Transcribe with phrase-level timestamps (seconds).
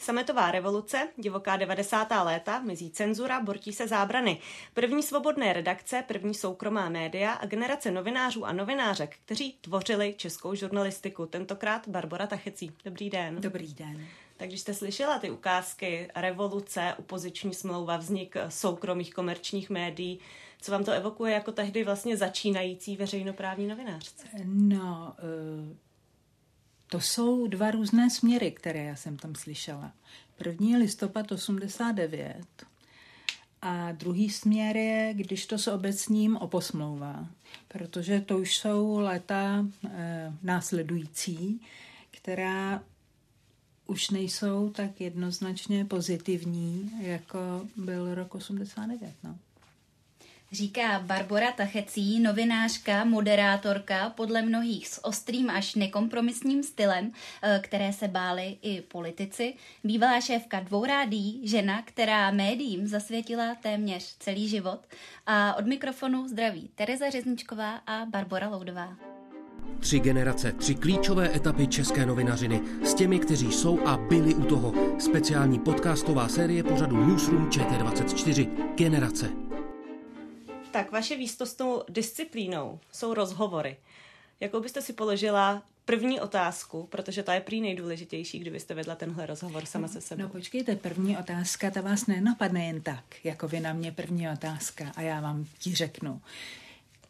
[0.00, 2.08] Sametová revoluce, divoká 90.
[2.24, 4.38] léta, mizí cenzura, bortí se zábrany.
[4.74, 11.26] První svobodné redakce, první soukromá média a generace novinářů a novinářek, kteří tvořili českou žurnalistiku.
[11.26, 12.72] Tentokrát Barbara Tachecí.
[12.84, 13.40] Dobrý den.
[13.40, 14.06] Dobrý den.
[14.36, 20.20] Tak když jste slyšela ty ukázky, revoluce, opoziční smlouva, vznik soukromých komerčních médií,
[20.60, 24.26] co vám to evokuje jako tehdy vlastně začínající veřejnoprávní novinářce?
[24.44, 25.14] No,
[25.68, 25.89] uh
[26.90, 29.92] to jsou dva různé směry, které já jsem tam slyšela.
[30.38, 32.46] První je listopad 89
[33.62, 37.26] a druhý směr je, když to s obecním oposmlouvá,
[37.68, 41.60] protože to už jsou léta e, následující,
[42.10, 42.82] která
[43.86, 47.38] už nejsou tak jednoznačně pozitivní, jako
[47.76, 49.14] byl rok 89.
[49.24, 49.38] No
[50.52, 57.12] říká Barbara Tachecí, novinářka, moderátorka, podle mnohých s ostrým až nekompromisním stylem,
[57.42, 59.54] eh, které se báli i politici.
[59.84, 64.80] Bývalá šéfka dvou rádí, žena, která médiím zasvětila téměř celý život.
[65.26, 68.96] A od mikrofonu zdraví Tereza Řezničková a Barbara Loudová.
[69.80, 74.74] Tři generace, tři klíčové etapy české novinařiny s těmi, kteří jsou a byli u toho.
[74.98, 78.48] Speciální podcastová série pořadu Newsroom ČT24.
[78.74, 79.49] Generace.
[80.70, 83.76] Tak vaše výstostnou disciplínou jsou rozhovory.
[84.40, 89.64] Jakou byste si položila první otázku, protože ta je prý nejdůležitější, kdybyste vedla tenhle rozhovor
[89.64, 90.22] sama se sebou.
[90.22, 94.92] No počkejte, první otázka, ta vás nenapadne jen tak, jako vy na mě první otázka
[94.96, 96.20] a já vám ti řeknu.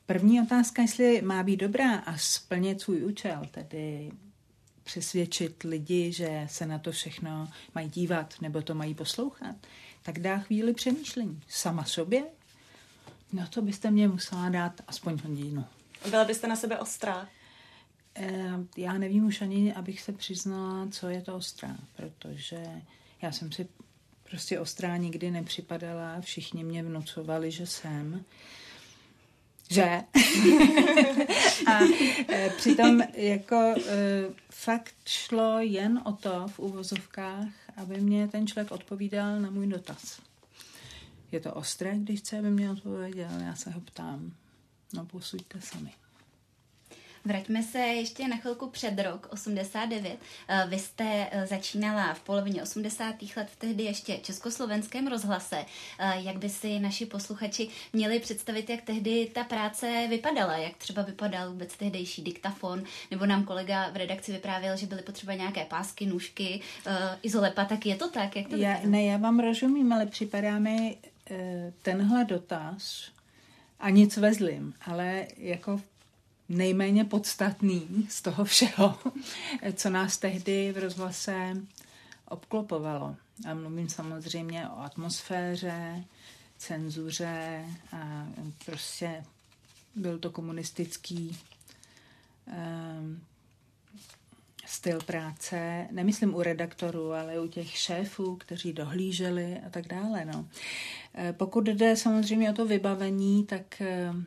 [0.06, 4.10] První otázka, jestli má být dobrá a splnit svůj účel, tedy
[4.84, 9.56] přesvědčit lidi, že se na to všechno mají dívat nebo to mají poslouchat,
[10.02, 11.40] tak dá chvíli přemýšlení.
[11.48, 12.22] Sama sobě
[13.32, 15.64] No to byste mě musela dát aspoň hodinu.
[16.10, 17.28] Byla byste na sebe ostrá?
[18.16, 22.64] E, já nevím už ani, abych se přiznala, co je to ostrá, protože
[23.22, 23.68] já jsem si
[24.30, 28.24] prostě ostrá nikdy nepřipadala, všichni mě vnucovali, že jsem.
[29.70, 29.84] Že?
[31.66, 31.80] a
[32.28, 38.72] e, přitom jako e, fakt šlo jen o to v uvozovkách, aby mě ten člověk
[38.72, 40.20] odpovídal na můj dotaz.
[41.32, 44.32] Je to ostré, když chce, aby mě odpověděl, já se ho ptám.
[44.94, 45.92] No posuďte sami.
[47.24, 50.18] Vraťme se ještě na chvilku před rok 89.
[50.48, 53.14] Eh, vy jste eh, začínala v polovině 80.
[53.36, 55.64] let v tehdy ještě československém rozhlase.
[55.98, 60.56] Eh, jak by si naši posluchači měli představit, jak tehdy ta práce vypadala?
[60.56, 62.82] Jak třeba vypadal vůbec tehdejší diktafon?
[63.10, 66.60] Nebo nám kolega v redakci vyprávěl, že byly potřeba nějaké pásky, nůžky,
[67.22, 68.36] izolepa, tak je to tak?
[68.36, 70.98] Jak to já, ne, já vám rozumím, ale připadá mi
[71.82, 73.10] tenhle dotaz
[73.80, 75.80] a nic vezlím, ale jako
[76.48, 78.98] nejméně podstatný z toho všeho,
[79.74, 81.56] co nás tehdy v rozhlase
[82.28, 83.16] obklopovalo.
[83.50, 86.04] A mluvím samozřejmě o atmosféře,
[86.58, 88.26] cenzuře a
[88.64, 89.24] prostě
[89.94, 91.38] byl to komunistický
[92.46, 93.20] um,
[94.70, 100.24] styl práce, nemyslím u redaktorů, ale u těch šéfů, kteří dohlíželi a tak dále.
[100.24, 100.48] No.
[101.14, 104.24] Eh, pokud jde samozřejmě o to vybavení, tak ehm,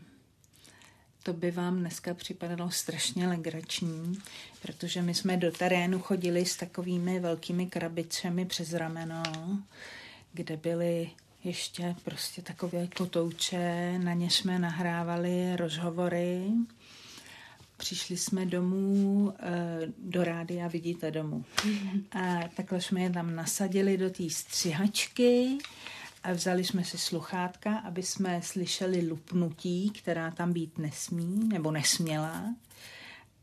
[1.23, 4.19] to by vám dneska připadalo strašně legrační,
[4.61, 9.23] protože my jsme do terénu chodili s takovými velkými krabicemi přes rameno,
[10.33, 11.09] kde byly
[11.43, 16.43] ještě prostě takové kotouče, na ně jsme nahrávali rozhovory.
[17.83, 21.45] Přišli jsme domů eh, do rádia Vidíte domů.
[22.11, 25.57] A takhle jsme je tam nasadili do té střihačky
[26.23, 32.55] a vzali jsme si sluchátka, aby jsme slyšeli lupnutí, která tam být nesmí nebo nesměla.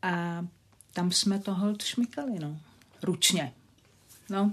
[0.03, 0.47] A
[0.93, 2.59] tam jsme to hold šmykali, no.
[3.03, 3.53] Ručně.
[4.31, 4.53] No,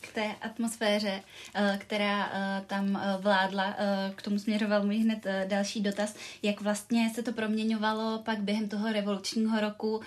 [0.00, 1.22] k té atmosféře,
[1.54, 3.76] eh, která eh, tam eh, vládla.
[4.14, 8.92] K tomu směřoval můj hned další dotaz, jak vlastně se to proměňovalo pak během toho
[8.92, 10.00] revolučního roku,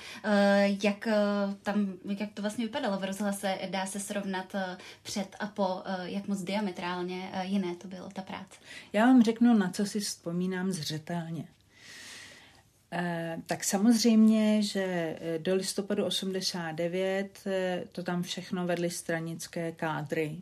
[0.83, 1.07] jak,
[1.63, 4.55] tam, jak to vlastně vypadalo v rozhlase, dá se srovnat
[5.03, 8.59] před a po, jak moc diametrálně jiné to bylo, ta práce.
[8.93, 11.47] Já vám řeknu, na co si vzpomínám zřetelně.
[13.45, 17.43] Tak samozřejmě, že do listopadu 89
[17.91, 20.38] to tam všechno vedly stranické kádry,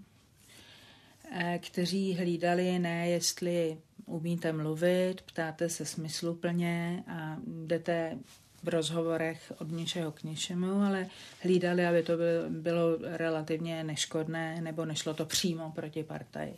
[1.60, 8.18] kteří hlídali ne, jestli umíte mluvit, ptáte se smysluplně a jdete
[8.63, 11.07] v rozhovorech od něčeho k něčemu, ale
[11.42, 12.13] hlídali, aby to
[12.50, 16.57] bylo relativně neškodné nebo nešlo to přímo proti partaji.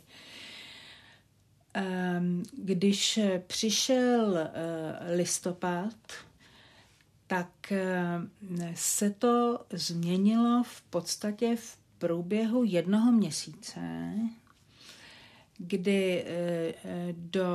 [1.74, 5.94] Ehm, když přišel eh, listopad,
[7.26, 8.20] tak eh,
[8.74, 13.80] se to změnilo v podstatě v průběhu jednoho měsíce,
[15.58, 16.74] kdy eh,
[17.12, 17.46] do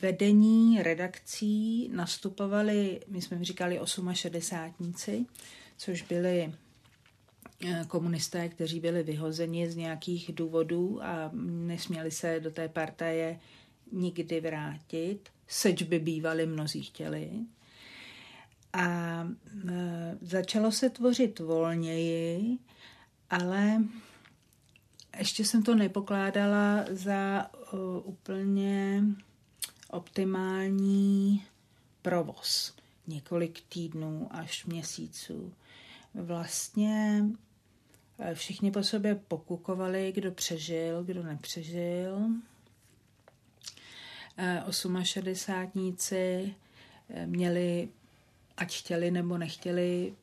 [0.00, 3.80] vedení redakcí nastupovali, my jsme říkali
[4.12, 5.26] 68,
[5.76, 6.52] což byli
[7.88, 13.40] komunisté, kteří byli vyhozeni z nějakých důvodů a nesměli se do té partaje
[13.92, 17.30] nikdy vrátit, seč by bývali mnozí chtěli.
[18.72, 19.28] A
[19.68, 22.58] e, začalo se tvořit volněji,
[23.30, 23.82] ale
[25.18, 29.04] ještě jsem to nepokládala za uh, úplně
[29.90, 31.44] optimální
[32.02, 32.74] provoz.
[33.06, 35.52] Několik týdnů až měsíců.
[36.14, 37.45] Vlastně Eh,
[38.34, 42.28] všichni po sobě pokukovali, kdo přežil, kdo nepřežil.
[44.36, 46.54] Eh, osmašedesátníci
[47.10, 47.88] eh, měli,
[48.56, 50.14] ať chtěli nebo nechtěli,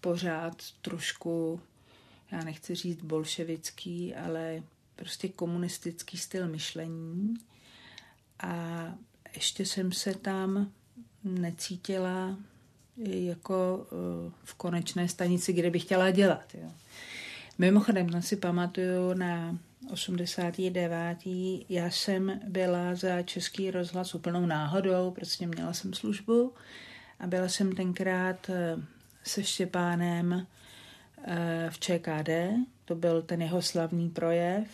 [0.00, 1.60] pořád trošku,
[2.32, 4.62] já nechci říct bolševický, ale
[4.96, 7.34] prostě komunistický styl myšlení.
[8.40, 8.84] A
[9.34, 10.72] ještě jsem se tam
[11.24, 12.38] necítila
[13.04, 13.86] jako
[14.44, 16.54] v konečné stanici, kde bych chtěla dělat.
[16.54, 16.72] Jo.
[17.60, 19.58] Mimochodem, no si pamatuju na
[19.90, 21.18] 89.
[21.68, 26.52] Já jsem byla za Český rozhlas úplnou náhodou, prostě měla jsem službu
[27.20, 28.76] a byla jsem tenkrát eh,
[29.22, 30.46] se Štěpánem
[31.24, 32.30] eh, v ČKD,
[32.84, 34.68] to byl ten jeho slavný projev,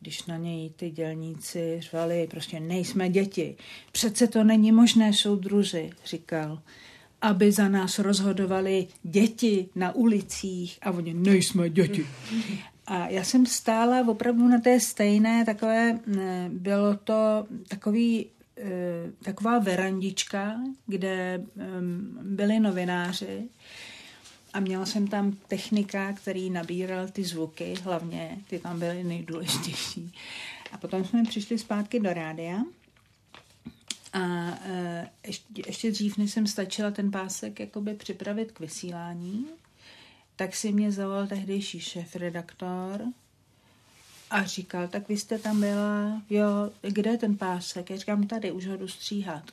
[0.00, 3.56] když na něj ty dělníci řvali, prostě nejsme děti,
[3.92, 6.62] přece to není možné, soudruzi, říkal
[7.22, 12.06] aby za nás rozhodovali děti na ulicích a oni nejsme děti.
[12.86, 15.98] A já jsem stála opravdu na té stejné takové,
[16.48, 18.26] bylo to takový,
[18.56, 18.70] e,
[19.22, 21.44] taková verandička, kde
[22.22, 23.48] byli novináři
[24.52, 30.12] a měla jsem tam technika, který nabíral ty zvuky, hlavně ty tam byly nejdůležitější.
[30.72, 32.62] A potom jsme přišli zpátky do rádia
[34.18, 39.46] a e, ještě, ještě dřív, než jsem stačila ten pásek jakoby připravit k vysílání,
[40.36, 43.02] tak si mě zavolal tehdejší šéf-redaktor
[44.30, 47.90] a říkal, tak vy jste tam byla, jo, kde je ten pásek?
[47.90, 49.44] Já říkám, tady, už ho jdu stříhat.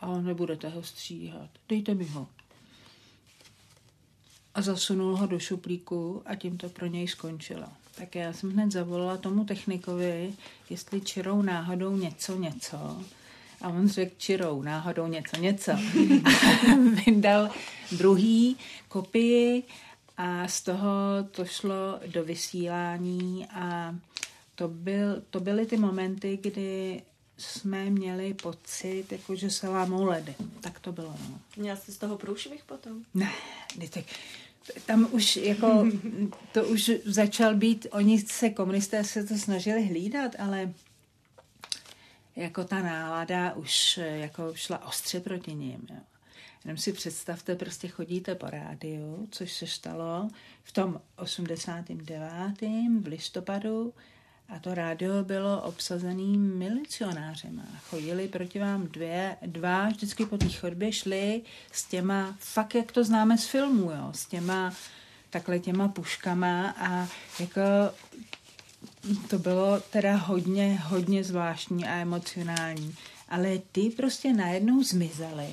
[0.00, 2.28] A on, nebudete ho stříhat, dejte mi ho.
[4.54, 7.66] A zasunul ho do šuplíku a tím to pro něj skončilo.
[7.94, 10.34] Tak já jsem hned zavolala tomu technikovi,
[10.70, 13.04] jestli čirou náhodou něco, něco
[13.66, 15.72] a on řekl čirou, náhodou něco, něco.
[17.06, 17.50] Vydal
[17.92, 18.56] druhý
[18.88, 19.62] kopii
[20.16, 20.88] a z toho
[21.30, 23.94] to šlo do vysílání a
[24.54, 27.02] to, byl, to byly ty momenty, kdy
[27.38, 30.34] jsme měli pocit, jako že se lámou ledy.
[30.60, 31.14] Tak to bylo.
[31.30, 31.40] No.
[31.56, 33.02] Měla jste z toho průšvih potom?
[33.14, 33.32] Ne,
[33.90, 34.04] tak
[34.86, 35.86] tam už jako,
[36.52, 40.72] to už začal být, oni se komunisté se to snažili hlídat, ale
[42.36, 45.86] jako ta nálada už eh, jako šla ostře proti ním.
[45.90, 45.96] Jo.
[46.64, 50.28] Jenom si představte, prostě chodíte po rádiu, což se stalo
[50.62, 52.60] v tom 89.
[53.00, 53.94] v listopadu
[54.48, 57.62] a to rádio bylo obsazený milicionářema.
[57.90, 63.04] Chodili proti vám dvě, dva, vždycky po té chodbě šli s těma, fakt jak to
[63.04, 64.72] známe z filmů, jo, s těma
[65.30, 67.08] takhle těma puškama a
[67.40, 67.60] jako
[69.30, 72.94] to bylo teda hodně, hodně zvláštní a emocionální.
[73.28, 75.48] Ale ty prostě najednou zmizely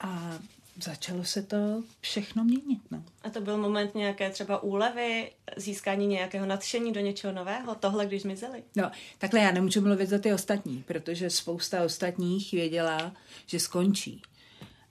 [0.00, 0.38] a
[0.82, 2.80] začalo se to všechno měnit.
[2.90, 3.02] No.
[3.22, 8.22] A to byl moment nějaké třeba úlevy, získání nějakého nadšení do něčeho nového, tohle, když
[8.22, 8.62] zmizeli?
[8.76, 13.12] No, takhle já nemůžu mluvit za ty ostatní, protože spousta ostatních věděla,
[13.46, 14.22] že skončí.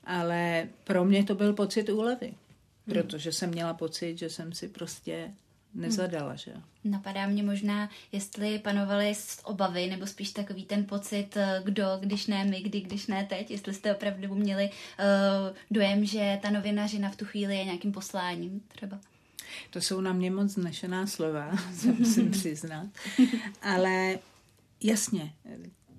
[0.03, 2.35] Ale pro mě to byl pocit úlevy, hmm.
[2.87, 5.33] protože jsem měla pocit, že jsem si prostě
[5.75, 6.37] nezadala, hmm.
[6.37, 6.53] že
[6.83, 9.13] Napadá mě možná, jestli panovaly
[9.43, 13.51] obavy, nebo spíš takový ten pocit, eh, kdo, když ne my, kdy, když ne teď,
[13.51, 18.61] jestli jste opravdu měli uh, dojem, že ta novinařina v tu chvíli je nějakým posláním
[18.67, 18.99] třeba.
[19.69, 22.87] To jsou na mě moc znešená slova, se musím přiznat.
[23.61, 24.19] Ale
[24.83, 25.33] jasně,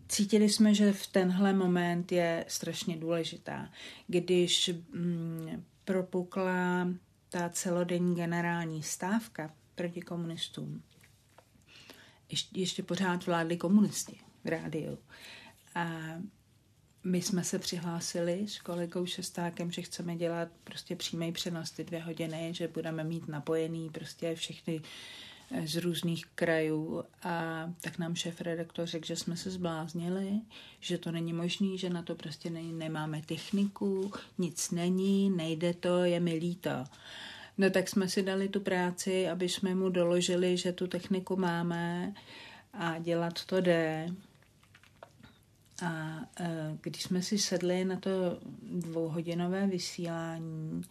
[0.09, 3.71] cítili jsme, že v tenhle moment je strašně důležitá.
[4.06, 6.88] Když mm, propukla
[7.28, 10.83] ta celodenní generální stávka proti komunistům,
[12.30, 14.99] ještě, ještě pořád vládli komunisti v rádiu.
[15.75, 15.88] A
[17.06, 22.00] my jsme se přihlásili s kolegou Šestákem, že chceme dělat prostě přímý přenos ty dvě
[22.00, 24.80] hodiny, že budeme mít napojený prostě všechny
[25.50, 30.40] eh, z různých krajů a tak nám šéf redaktor řekl, že jsme se zbláznili,
[30.80, 36.04] že to není možný, že na to prostě ne, nemáme techniku, nic není, nejde to,
[36.04, 36.85] je mi líto.
[37.59, 42.15] No tak jsme si dali tu práci, aby jsme mu doložili, že tu techniku máme
[42.73, 44.09] a dělat to jde.
[45.85, 48.11] A e, když jsme si sedli na to
[48.63, 50.83] dvouhodinové vysílání,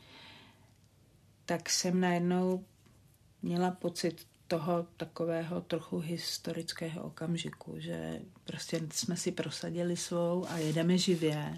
[1.45, 2.65] tak jsem najednou
[3.41, 10.97] měla pocit toho takového trochu historického okamžiku, že prostě jsme si prosadili svou a jedeme
[10.97, 11.57] živě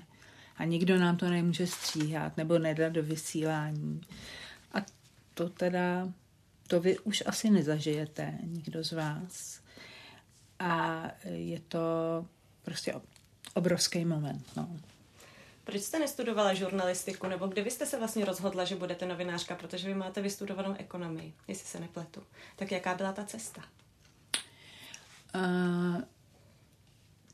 [0.58, 4.02] a nikdo nám to nemůže stříhat nebo nedat do vysílání.
[5.38, 6.10] To teda,
[6.68, 9.62] to vy už asi nezažijete, nikdo z vás.
[10.60, 11.80] A je to
[12.62, 12.94] prostě
[13.54, 14.46] obrovský moment.
[14.56, 14.70] No.
[15.64, 19.88] Proč jste nestudovala žurnalistiku, nebo kde vy jste se vlastně rozhodla, že budete novinářka, protože
[19.88, 22.24] vy máte vystudovanou ekonomii, jestli se nepletu.
[22.56, 23.62] Tak jaká byla ta cesta?
[25.36, 26.02] Uh,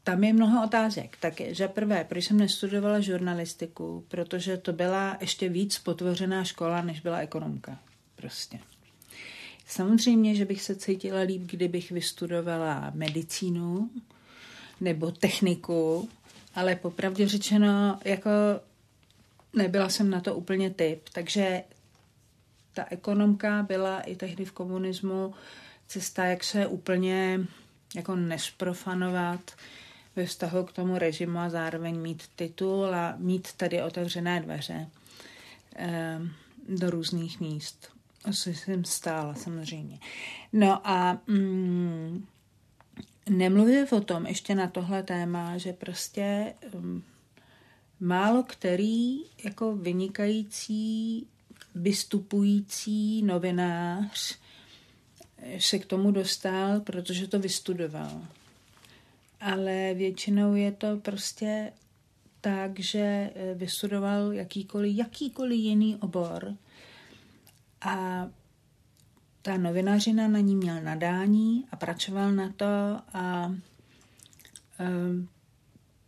[0.03, 1.17] tam je mnoho otázek.
[1.19, 6.99] Tak že prvé, proč jsem nestudovala žurnalistiku, protože to byla ještě víc potvořená škola, než
[6.99, 7.79] byla ekonomka.
[8.23, 8.59] Prostě.
[9.67, 13.89] Samozřejmě, že bych se cítila líp, kdybych vystudovala medicínu,
[14.81, 16.09] nebo techniku,
[16.55, 18.29] ale popravdě řečeno, jako
[19.53, 21.63] nebyla jsem na to úplně typ, takže
[22.73, 25.33] ta ekonomka byla i tehdy v komunismu
[25.87, 27.39] cesta, jak se úplně
[27.95, 29.51] jako nesprofanovat
[30.15, 34.87] ve vztahu k tomu režimu a zároveň mít titul a mít tady otevřené dveře
[35.75, 36.19] eh,
[36.69, 37.92] do různých míst.
[38.25, 39.99] Asi jsem stála samozřejmě.
[40.53, 42.25] No a mm,
[43.29, 47.03] Nemluvím o tom ještě na tohle téma, že prostě um,
[47.99, 51.27] málo který jako vynikající,
[51.75, 54.39] vystupující novinář
[55.59, 58.21] se k tomu dostal, protože to vystudoval.
[59.39, 61.73] Ale většinou je to prostě
[62.41, 66.55] tak, že eh, vystudoval jakýkoliv, jakýkoliv jiný obor
[67.83, 68.27] a
[69.41, 72.65] ta novinařina na ní měl nadání a pracoval na to
[73.13, 73.55] a
[74.79, 75.29] um,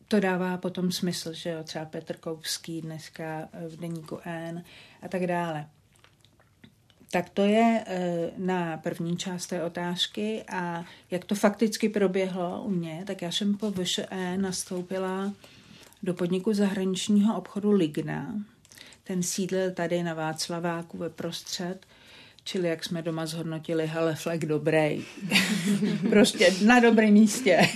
[0.08, 4.64] to dává potom smysl, že jo, třeba Petr Koupský dneska v deníku N
[5.02, 5.70] a tak dále.
[7.12, 12.70] Tak to je e, na první část té otázky a jak to fakticky proběhlo u
[12.70, 15.34] mě, tak já jsem po VŠE nastoupila
[16.04, 18.36] do podniku zahraničního obchodu Ligna.
[19.08, 21.86] Ten sídlil tady na Václaváku ve prostřed
[22.48, 25.06] Čili jak jsme doma zhodnotili, hele, flek dobrý.
[26.10, 27.62] prostě na dobrém místě.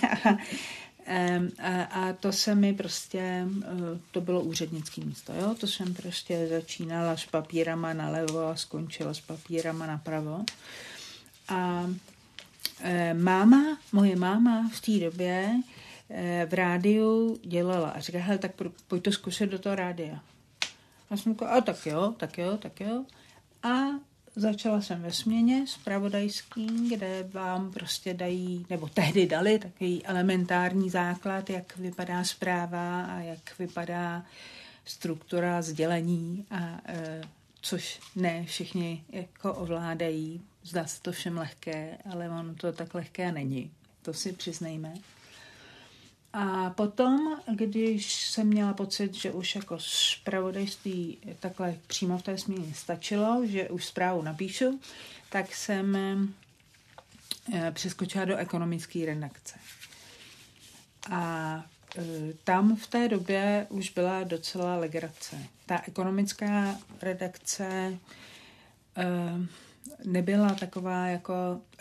[1.63, 5.55] a, a to se mi prostě, eh, to bylo úřednické místo, jo?
[5.59, 10.45] To jsem prostě začínala s papírama nalevo a skončila s papírama napravo.
[11.48, 11.89] A
[12.81, 15.62] e, máma, moje máma v té době
[16.09, 18.51] e, v rádiu dělala a říkala, hele, tak
[18.88, 20.19] pojď to zkusit do toho rádia.
[21.09, 23.05] A jsem říkala, a tak jo, tak jo, tak jo.
[23.63, 23.69] A
[24.39, 31.49] Začala jsem ve směně spravodajský, kde vám prostě dají, nebo tehdy dali takový elementární základ,
[31.49, 34.25] jak vypadá zpráva a jak vypadá
[34.85, 37.21] struktura sdělení, a, e,
[37.61, 40.41] což ne všichni jako ovládají.
[40.63, 43.71] Zdá se to všem lehké, ale ono to tak lehké není.
[44.01, 44.93] To si přiznejme.
[46.33, 52.74] A potom, když jsem měla pocit, že už jako zpravodajství takhle přímo v té směně
[52.74, 54.79] stačilo, že už zprávu napíšu,
[55.29, 55.95] tak jsem
[57.53, 59.59] eh, přeskočila do ekonomické redakce.
[61.12, 61.63] A
[61.98, 62.03] eh,
[62.43, 65.38] tam v té době už byla docela legrace.
[65.65, 67.98] Ta ekonomická redakce
[68.98, 69.05] eh,
[70.05, 71.33] nebyla taková jako,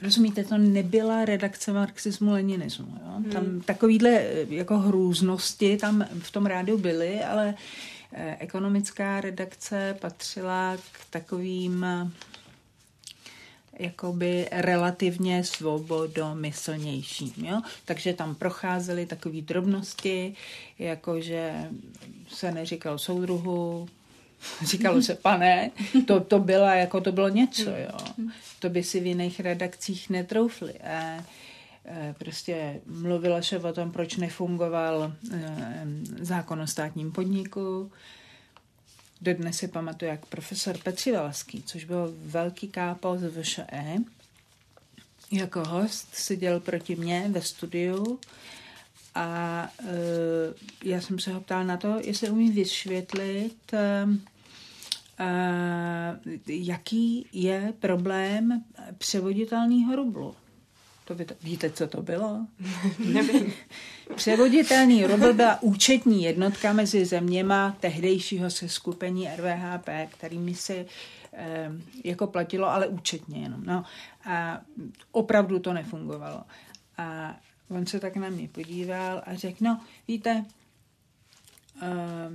[0.03, 2.87] rozumíte, to nebyla redakce marxismu, leninismu.
[2.87, 3.13] Jo?
[3.13, 3.25] Hmm.
[3.25, 7.55] Tam takovýhle jako hrůznosti tam v tom rádiu byly, ale
[8.13, 11.87] eh, ekonomická redakce patřila k takovým
[13.79, 17.33] jakoby relativně svobodomyslnějším.
[17.37, 17.61] Jo?
[17.85, 20.35] Takže tam procházely takové drobnosti,
[20.79, 21.69] jakože
[22.29, 23.89] se neříkal soudruhu,
[24.63, 25.71] říkalo se pane,
[26.07, 27.99] to, to, byla, jako to bylo něco, jo.
[28.59, 30.75] To by si v jiných redakcích netroufli.
[30.75, 31.25] A,
[32.19, 35.13] prostě mluvila se o tom, proč nefungoval
[36.21, 37.93] zákon o státním podniku.
[39.21, 43.97] Dodnes si pamatuju, jak profesor Petřivalský, což byl velký kápal z VŠE,
[45.33, 48.21] jako host seděl proti mně ve studiu
[49.15, 49.95] a e,
[50.85, 54.09] já jsem se ho ptal na to, jestli umí vysvětlit, e,
[55.19, 58.65] e, jaký je problém
[58.99, 60.35] převoditelného rublu.
[61.09, 62.47] To vy, víte, co to bylo?
[63.13, 63.53] Nevím.
[64.15, 70.87] Převoditelný rubl byla účetní jednotka mezi zeměma tehdejšího seskupení RVHP, kterými se
[71.33, 71.71] eh,
[72.05, 73.65] jako platilo, ale účetně jenom.
[73.65, 73.85] No,
[74.25, 74.61] a
[75.13, 76.43] opravdu to nefungovalo.
[76.99, 77.37] A
[77.71, 80.45] on se tak na mě podíval a řekl, no, víte,
[81.83, 82.31] eh,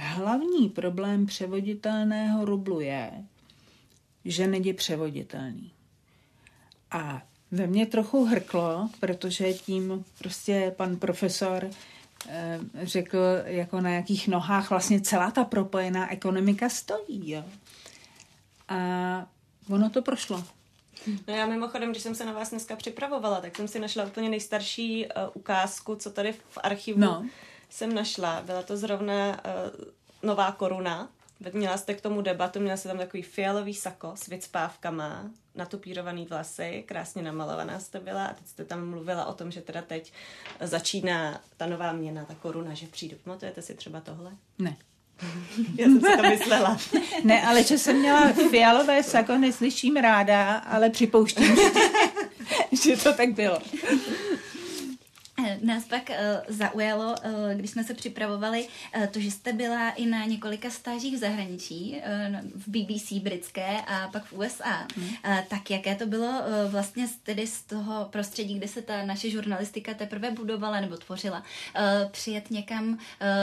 [0.00, 3.24] hlavní problém převoditelného rublu je,
[4.24, 5.72] že není převoditelný.
[6.90, 11.70] A ve mně trochu hrklo, protože tím prostě pan profesor
[12.28, 17.30] eh, řekl, jako na jakých nohách vlastně celá ta propojená ekonomika stojí.
[17.30, 17.44] Jo.
[18.68, 19.26] A
[19.70, 20.44] ono to prošlo.
[21.06, 24.28] No já mimochodem, když jsem se na vás dneska připravovala, tak jsem si našla úplně
[24.28, 27.26] nejstarší uh, ukázku, co tady v archivu no.
[27.70, 28.42] jsem našla.
[28.42, 29.84] Byla to zrovna uh,
[30.22, 31.08] nová koruna.
[31.52, 36.84] Měla jste k tomu debatu, měla jste tam takový fialový sako s vycpávkama, natupírovaný vlasy,
[36.86, 40.12] krásně namalovaná jste byla a teď jste tam mluvila o tom, že teda teď
[40.60, 43.16] začíná ta nová měna, ta koruna, že přijdu.
[43.24, 44.32] Pamatujete si třeba tohle?
[44.58, 44.76] Ne.
[45.76, 46.78] Já jsem si to myslela.
[47.24, 51.56] ne, ale že jsem měla fialové sako, neslyším ráda, ale připouštím,
[52.84, 53.58] že to tak bylo.
[55.46, 56.16] Eh, nás pak uh,
[56.48, 61.16] zaujalo, uh, když jsme se připravovali, uh, to, že jste byla i na několika stážích
[61.16, 64.86] v zahraničí, uh, v BBC britské a pak v USA.
[64.96, 65.06] Hmm.
[65.06, 69.30] Uh, tak jaké to bylo uh, vlastně tedy z toho prostředí, kde se ta naše
[69.30, 72.98] žurnalistika teprve budovala nebo tvořila, uh, přijet někam, uh,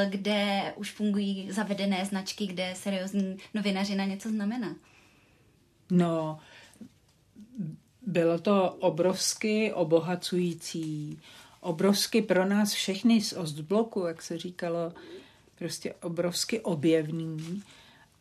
[0.09, 4.75] kde už fungují zavedené značky, kde seriózní novinařina něco znamená?
[5.91, 6.39] No,
[8.05, 11.19] bylo to obrovsky obohacující
[11.65, 14.93] obrovsky pro nás všechny z Ostbloku, jak se říkalo,
[15.55, 17.63] prostě obrovsky objevný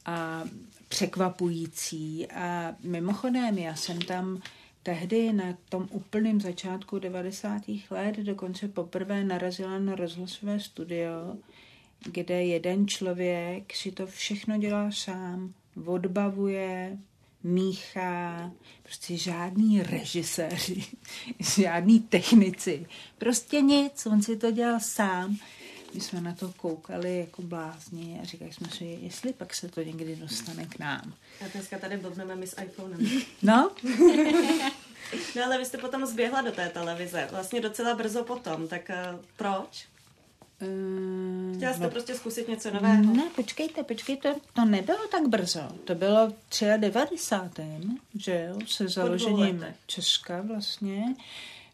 [0.07, 0.45] a
[0.89, 2.27] překvapující.
[2.27, 4.43] A mimochodem, já jsem tam
[4.83, 7.63] tehdy na tom úplném začátku 90.
[7.91, 11.37] let dokonce poprvé narazila na rozhlasové studio,
[12.13, 15.55] kde jeden člověk si to všechno dělá sám,
[15.87, 16.99] odbavuje,
[17.45, 18.51] míchá,
[18.83, 20.85] prostě žádný režiséři,
[21.39, 22.87] žádný technici,
[23.19, 25.37] prostě nic, on si to dělal sám.
[25.95, 29.83] My jsme na to koukali jako blázni a říkali jsme si, jestli pak se to
[29.83, 31.15] někdy dostane k nám.
[31.45, 33.01] A dneska tady blbneme my s iPhonem.
[33.43, 33.71] No.
[35.37, 39.21] no ale vy jste potom zběhla do té televize, vlastně docela brzo potom, tak uh,
[39.37, 39.87] proč?
[40.63, 43.15] Uh, Chtěla jste no, prostě zkusit něco nového?
[43.15, 45.69] Ne, počkejte, počkejte, to nebylo tak brzo.
[45.85, 47.63] To bylo v 93.
[48.15, 51.15] že jo, se založením Česka vlastně.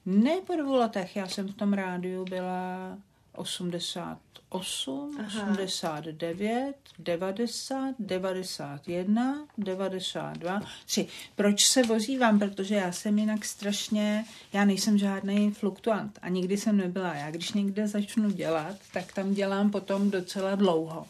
[0.07, 2.99] Ne po dvou letech, já jsem v tom rádiu byla
[3.33, 5.51] 88, Aha.
[5.51, 11.07] 89, 90, 91, 92, 3.
[11.37, 12.39] Proč se vozívám?
[12.39, 17.15] Protože já jsem jinak strašně, já nejsem žádný fluktuant a nikdy jsem nebyla.
[17.15, 21.07] Já když někde začnu dělat, tak tam dělám potom docela dlouho.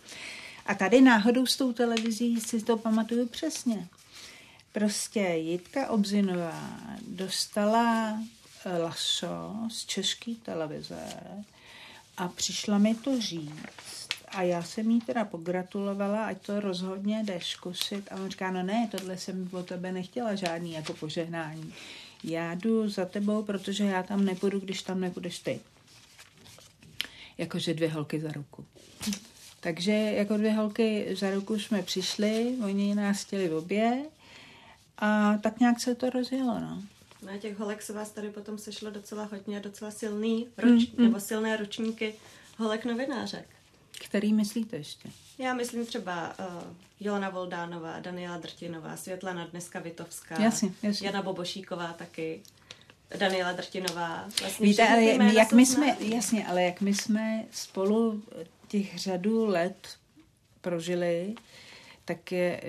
[0.67, 3.89] A tady náhodou s tou televizí si to pamatuju přesně.
[4.73, 6.71] Prostě Jitka Obzinová
[7.09, 8.19] dostala
[8.79, 11.07] laso z české televize,
[12.21, 17.51] a přišla mi to říct a já jsem jí teda pogratulovala, ať to rozhodně jdeš
[17.51, 18.13] zkusit.
[18.13, 21.75] A on říká, no ne, tohle jsem o tebe nechtěla žádný jako požehnání.
[22.25, 25.61] Já jdu za tebou, protože já tam nepůjdu, když tam nebudeš ty.
[27.39, 28.65] Jakože dvě holky za ruku.
[29.61, 34.03] Takže jako dvě holky za ruku jsme přišli, oni nás chtěli obě
[34.99, 36.83] a tak nějak se to rozjelo, no.
[37.23, 41.05] Na těch holek se vás tady potom sešlo docela hodně, docela silný roč, mm, mm.
[41.05, 42.15] nebo silné ročníky
[42.57, 43.47] holek novinářek.
[44.05, 45.09] Který myslíte ještě?
[45.39, 46.47] Já myslím třeba uh,
[47.01, 51.07] Jolana Voldánová, Daniela Drtinová, Světlana Dneska Vitovská, jasně, jasně.
[51.07, 52.43] Jana Bobošíková taky,
[53.17, 54.29] Daniela Drtinová.
[54.41, 58.23] Vlastně Víte, ale my, jak my jsme, jasně, ale jak my jsme spolu
[58.69, 59.89] těch řadu let
[60.61, 61.35] prožili,
[62.05, 62.61] tak je,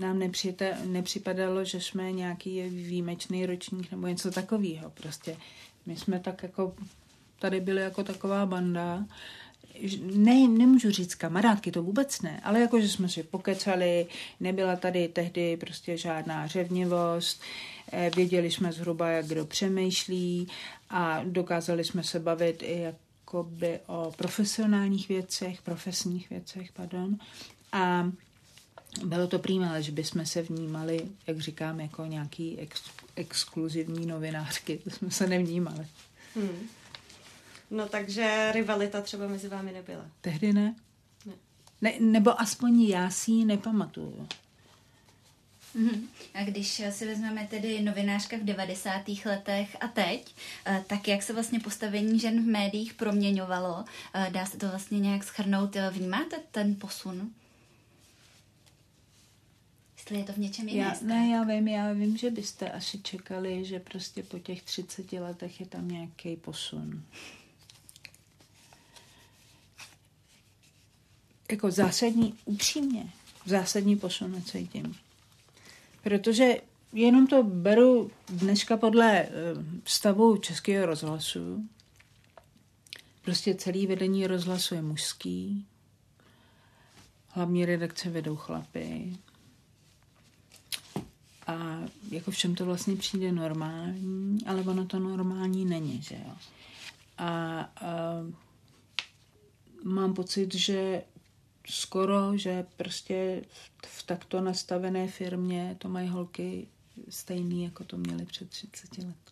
[0.00, 4.90] nám nepřijete, nepřipadalo, že jsme nějaký výjimečný ročník nebo něco takového.
[4.90, 5.36] Prostě
[5.86, 6.74] my jsme tak jako,
[7.38, 9.04] tady byli jako taková banda,
[10.00, 14.06] ne, nemůžu říct kamarádky, to vůbec ne, ale jako, že jsme si pokecali,
[14.40, 17.40] nebyla tady tehdy prostě žádná řevnivost,
[17.92, 20.48] eh, věděli jsme zhruba, jak kdo přemýšlí
[20.90, 27.18] a dokázali jsme se bavit i jakoby o profesionálních věcech, profesních věcech, pardon.
[27.72, 28.10] A
[29.04, 32.82] bylo to prýma, že bychom se vnímali, jak říkám, jako nějaký ex,
[33.16, 34.80] exkluzivní novinářky.
[34.84, 35.86] To jsme se nevnímali.
[36.34, 36.68] Hmm.
[37.70, 40.04] No takže rivalita třeba mezi vámi nebyla?
[40.20, 40.74] Tehdy ne.
[41.26, 41.32] ne.
[41.80, 44.28] ne nebo aspoň já si ji nepamatuju.
[45.76, 46.06] Mm-hmm.
[46.34, 49.02] A když si vezmeme tedy novinářka v 90.
[49.24, 50.34] letech a teď,
[50.66, 53.84] eh, tak jak se vlastně postavení žen v médiích proměňovalo?
[54.14, 55.76] Eh, dá se to vlastně nějak schrnout?
[55.90, 57.30] Vnímáte ten posun?
[60.08, 60.86] Jestli je to v něčem jiném?
[60.86, 65.12] Já, ne, já vím, já vím, že byste asi čekali, že prostě po těch 30
[65.12, 67.02] letech je tam nějaký posun.
[71.50, 73.10] Jako zásadní, upřímně,
[73.46, 74.96] zásadní posun necítím.
[76.02, 76.56] Protože
[76.92, 79.30] jenom to beru dneska podle eh,
[79.84, 81.68] stavu Českého rozhlasu.
[83.22, 85.66] Prostě celý vedení rozhlasu je mužský.
[87.28, 89.16] Hlavní redakce vedou chlapy.
[91.48, 91.78] A
[92.10, 96.32] jako všem to vlastně přijde normální, ale ono to normální není, že jo.
[97.18, 97.70] A, a
[99.84, 101.02] mám pocit, že
[101.66, 103.44] skoro, že prostě
[103.86, 106.68] v takto nastavené firmě to mají holky
[107.08, 109.27] stejný, jako to měly před 30 let.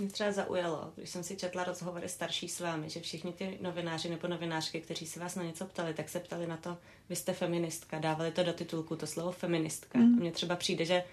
[0.00, 4.08] Mě třeba zaujalo, když jsem si četla rozhovory starší s vámi, že všichni ty novináři
[4.08, 7.32] nebo novinářky, kteří se vás na něco ptali, tak se ptali na to, vy jste
[7.32, 9.98] feministka, dávali to do titulku, to slovo feministka.
[9.98, 10.16] Mm.
[10.16, 11.04] Mně třeba přijde, že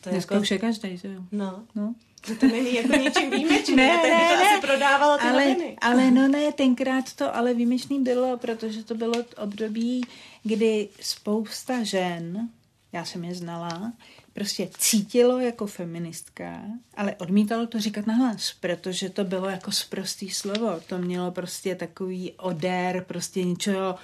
[0.00, 0.42] to je Dneska jako...
[0.42, 1.22] už je každý, že jo?
[1.32, 1.64] No.
[1.74, 1.94] no.
[2.26, 3.76] Že to není jako něčím výjimečným.
[3.76, 5.76] ne, ne, ne, to asi prodávalo ty ale, noviny.
[5.80, 10.04] ale no ne, tenkrát to ale výjimečný bylo, protože to bylo období,
[10.42, 12.48] kdy spousta žen,
[12.92, 13.92] já jsem je znala,
[14.38, 16.62] prostě cítilo jako feministka,
[16.96, 20.80] ale odmítalo to říkat nahlas, protože to bylo jako sprostý slovo.
[20.86, 23.94] To mělo prostě takový odér, prostě něčeho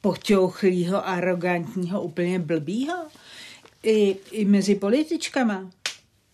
[0.00, 2.96] poťouchlýho, arrogantního, úplně blbýho.
[3.82, 5.70] I, i mezi političkama,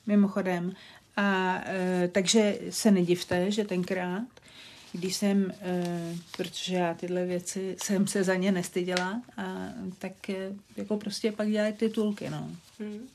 [0.07, 0.73] mimochodem.
[1.16, 4.23] A e, takže se nedivte, že tenkrát,
[4.92, 9.68] když jsem, e, protože já tyhle věci jsem se za ně nestyděla, a
[9.99, 12.51] tak e, jako prostě pak dělají titulky, no.
[12.81, 13.09] Hmm,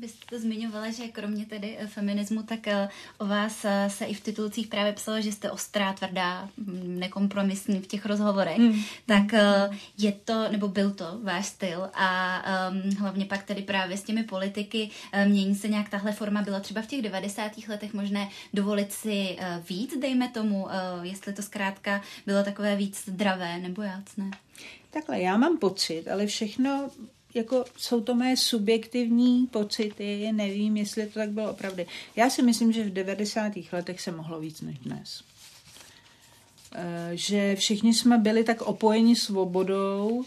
[0.00, 4.04] vy jste to zmiňovala, že kromě tedy eh, feminismu, tak eh, o vás eh, se
[4.04, 8.58] i v titulcích právě psalo, že jste ostrá, tvrdá, hm, nekompromisní v těch rozhovorech.
[8.58, 8.82] Hmm.
[9.06, 9.24] Tak
[9.98, 14.22] je to, nebo byl to váš styl a um, hlavně pak tedy právě s těmi
[14.22, 14.90] politiky
[15.26, 16.42] mění se nějak tahle forma.
[16.42, 17.52] Bylo třeba v těch 90.
[17.68, 20.68] letech možné dovolit si víc, dejme tomu,
[21.02, 23.82] jestli to zkrátka bylo takové víc zdravé, nebo
[24.16, 24.30] ne?
[24.90, 26.90] Takhle, já mám pocit, ale všechno
[27.34, 31.84] jako jsou to mé subjektivní pocity, nevím, jestli to tak bylo opravdu.
[32.16, 33.52] Já si myslím, že v 90.
[33.72, 35.22] letech se mohlo víc než dnes.
[36.74, 40.24] Eh, že všichni jsme byli tak opojeni svobodou,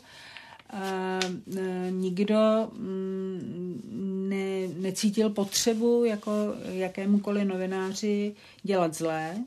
[1.90, 3.82] nikdo mm,
[4.30, 6.32] ne, necítil potřebu jako
[6.70, 9.38] jakémukoliv novináři dělat zlé.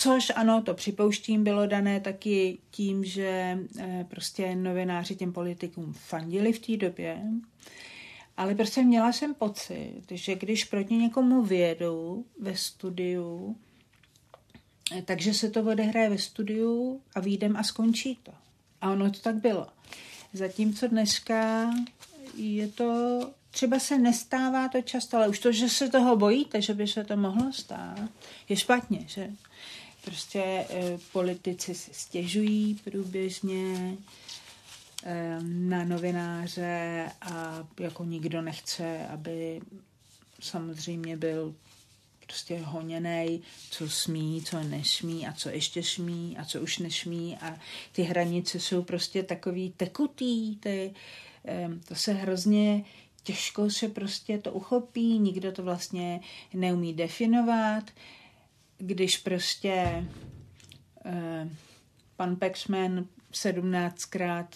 [0.00, 6.52] Což ano, to připouštím, bylo dané taky tím, že eh, prostě novináři těm politikům fandili
[6.52, 7.22] v té době,
[8.36, 13.56] ale prostě měla jsem pocit, že když proti někomu vědu ve studiu,
[14.96, 18.32] eh, takže se to odehraje ve studiu a výjdem a skončí to.
[18.80, 19.66] A ono to tak bylo.
[20.32, 21.70] Zatímco dneska
[22.34, 26.74] je to, třeba se nestává to často, ale už to, že se toho bojíte, že
[26.74, 28.10] by se to mohlo stát,
[28.48, 29.30] je špatně, že?
[30.08, 33.96] Prostě e, politici si stěžují průběžně
[35.04, 39.60] e, na novináře a jako nikdo nechce, aby
[40.40, 41.54] samozřejmě byl
[42.26, 47.58] prostě honěný, co smí, co nesmí a co ještě smí a co už nesmí a
[47.92, 50.94] ty hranice jsou prostě takový tekutý, ty,
[51.88, 52.84] to se hrozně
[53.22, 56.20] těžko se prostě to uchopí, nikdo to vlastně
[56.54, 57.84] neumí definovat,
[58.78, 60.04] když prostě
[61.04, 61.48] eh,
[62.16, 64.46] pan Paxman 17krát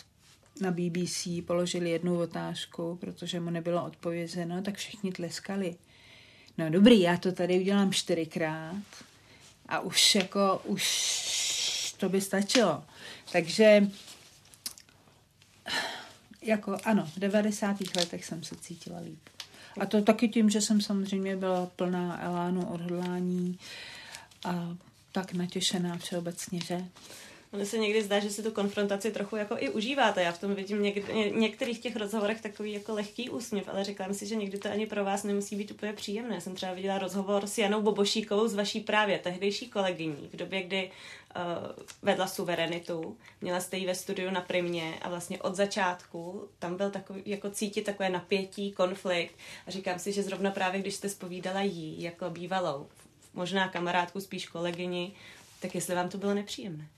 [0.61, 5.77] na BBC položili jednu otázku, protože mu nebylo odpovězeno, tak všichni tleskali.
[6.59, 8.77] No dobrý, já to tady udělám čtyřikrát
[9.69, 12.85] a už jako, už to by stačilo.
[13.33, 13.87] Takže
[16.43, 17.77] jako ano, v 90.
[17.97, 19.21] letech jsem se cítila líp.
[19.81, 23.59] A to taky tím, že jsem samozřejmě byla plná elánu, odhodlání
[24.45, 24.77] a
[25.13, 26.85] tak natěšená všeobecně, že?
[27.53, 30.23] Ono se někdy zdá, že si tu konfrontaci trochu jako i užíváte.
[30.23, 34.15] Já v tom vidím něk- ně- některých těch rozhovorech takový jako lehký úsměv, ale říkám
[34.15, 36.41] si, že někdy to ani pro vás nemusí být úplně příjemné.
[36.41, 40.91] Jsem třeba viděla rozhovor s Janou Bobošíkovou z vaší právě tehdejší kolegyní v době, kdy
[41.37, 41.43] uh,
[42.03, 43.17] vedla suverenitu.
[43.41, 47.51] Měla jste ji ve studiu na Primě a vlastně od začátku tam byl takový, jako
[47.51, 49.35] cítit takové napětí, konflikt.
[49.67, 52.87] A říkám si, že zrovna právě když jste spovídala jí jako bývalou,
[53.35, 55.13] možná kamarádku, spíš kolegyni,
[55.61, 56.89] tak jestli vám to bylo nepříjemné.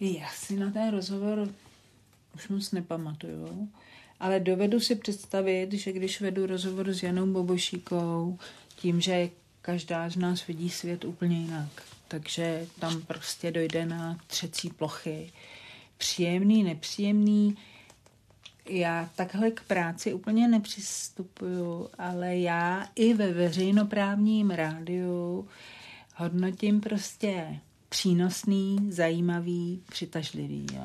[0.00, 1.54] Já si na ten rozhovor
[2.34, 3.68] už moc nepamatuju,
[4.20, 8.38] ale dovedu si představit, že když vedu rozhovor s Janou Bobošíkou,
[8.76, 9.30] tím, že
[9.62, 15.32] každá z nás vidí svět úplně jinak, takže tam prostě dojde na třecí plochy.
[15.98, 17.56] Příjemný, nepříjemný,
[18.70, 25.48] já takhle k práci úplně nepřistupuju, ale já i ve veřejnoprávním rádiu
[26.16, 30.66] hodnotím prostě přínosný, zajímavý, přitažlivý.
[30.72, 30.84] Jo.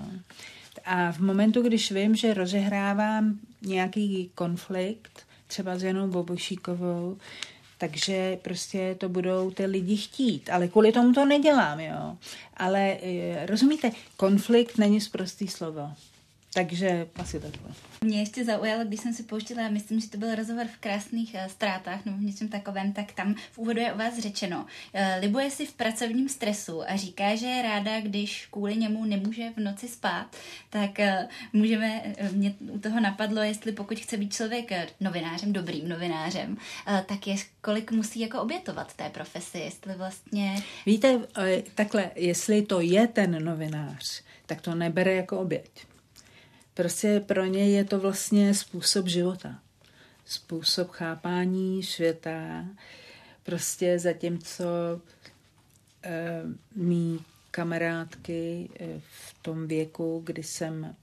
[0.86, 7.18] A v momentu, když vím, že rozehrávám nějaký konflikt, třeba s Janou Bobošíkovou,
[7.78, 10.50] takže prostě to budou ty lidi chtít.
[10.50, 12.18] Ale kvůli tomu to nedělám, jo.
[12.58, 12.98] Ale
[13.46, 15.92] rozumíte, konflikt není zprostý slovo.
[16.54, 17.72] Takže asi takhle.
[18.02, 21.48] Mě ještě zaujalo, když jsem si pouštila, myslím, že to byl rozhovor v krásných uh,
[21.48, 24.58] ztrátách nebo v něčem takovém, tak tam v úvodu je o vás řečeno.
[24.58, 29.50] Uh, libuje si v pracovním stresu a říká, že je ráda, když kvůli němu nemůže
[29.58, 30.36] v noci spát,
[30.70, 31.06] tak uh,
[31.54, 36.58] můžeme, mě u toho napadlo, jestli pokud chce být člověk novinářem, dobrým novinářem,
[37.06, 40.64] tak je, kolik musí jako obětovat té profesi, jestli vlastně...
[40.86, 41.20] Víte,
[41.76, 45.70] takhle, jestli to je ten novinář, tak to nebere jako oběť.
[46.74, 49.60] Prostě pro něj je to vlastně způsob života.
[50.26, 52.66] Způsob chápání světa.
[53.44, 54.66] Prostě zatímco
[56.04, 56.42] e,
[56.76, 57.20] mý
[57.52, 60.96] kamarádky e, v tom věku, kdy jsem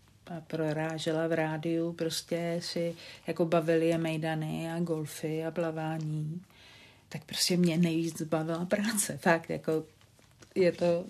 [0.46, 2.94] prorážela v rádiu, prostě si
[3.26, 6.42] jako bavili je mejdany a golfy a plavání,
[7.08, 9.18] tak prostě mě nejvíc bavila práce.
[9.18, 9.84] Fakt, jako
[10.54, 11.04] je to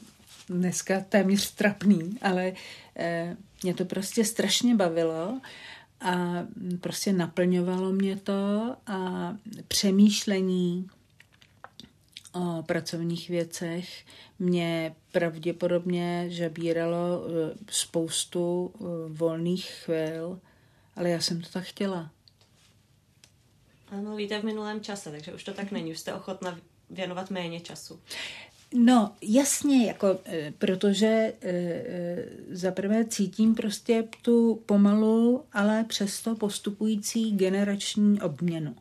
[0.59, 2.53] dneska téměř trapný, ale
[2.97, 5.41] eh, mě to prostě strašně bavilo
[6.01, 6.47] a
[6.81, 9.33] prostě naplňovalo mě to a
[9.69, 10.89] přemýšlení
[12.33, 14.05] o pracovních věcech
[14.39, 20.41] mě pravděpodobně žabíralo eh, spoustu eh, volných chvil,
[20.97, 22.11] ale já jsem to tak chtěla.
[23.93, 26.59] Ale mluvíte v minulém čase, takže už to tak není, už jste ochotna
[26.91, 28.01] věnovat méně času.
[28.75, 37.33] No, jasně, jako, e, protože e, e, zaprvé cítím prostě tu pomalu, ale přesto postupující
[37.37, 38.77] generační obměnu.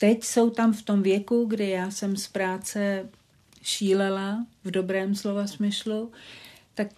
[0.00, 3.08] Teď jsou tam v tom věku, kdy já jsem z práce
[3.62, 6.12] šílela v dobrém slova smyslu,
[6.74, 6.88] tak